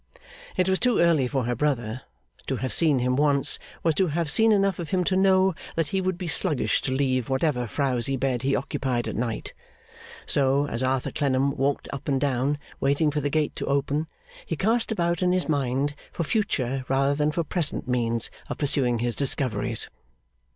It 0.57 0.67
was 0.67 0.79
too 0.79 0.97
early 0.97 1.27
for 1.27 1.43
her 1.43 1.53
brother; 1.55 2.01
to 2.47 2.55
have 2.55 2.73
seen 2.73 2.97
him 2.97 3.15
once, 3.15 3.59
was 3.83 3.93
to 3.93 4.07
have 4.07 4.31
seen 4.31 4.51
enough 4.51 4.79
of 4.79 4.89
him 4.89 5.03
to 5.03 5.15
know 5.15 5.53
that 5.75 5.89
he 5.89 6.01
would 6.01 6.17
be 6.17 6.27
sluggish 6.27 6.81
to 6.81 6.91
leave 6.91 7.29
whatever 7.29 7.67
frowsy 7.67 8.17
bed 8.17 8.41
he 8.41 8.55
occupied 8.55 9.07
at 9.07 9.15
night; 9.15 9.53
so, 10.25 10.65
as 10.65 10.81
Arthur 10.81 11.11
Clennam 11.11 11.55
walked 11.55 11.87
up 11.93 12.07
and 12.07 12.19
down, 12.19 12.57
waiting 12.79 13.11
for 13.11 13.21
the 13.21 13.29
gate 13.29 13.55
to 13.57 13.67
open, 13.67 14.07
he 14.43 14.55
cast 14.55 14.91
about 14.91 15.21
in 15.21 15.33
his 15.33 15.47
mind 15.47 15.93
for 16.11 16.23
future 16.23 16.83
rather 16.89 17.13
than 17.13 17.31
for 17.31 17.43
present 17.43 17.87
means 17.87 18.31
of 18.49 18.57
pursuing 18.57 18.97
his 18.97 19.15
discoveries. 19.15 19.87